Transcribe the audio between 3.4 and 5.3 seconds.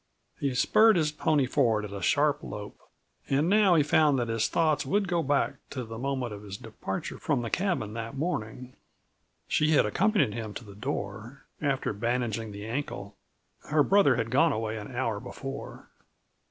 now he found that his thoughts would go